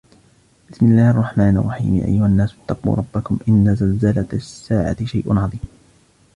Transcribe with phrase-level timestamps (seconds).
[0.69, 5.59] بسم الله الرحمن الرحيم يا أيها الناس اتقوا ربكم إن زلزلة الساعة شيء عظيم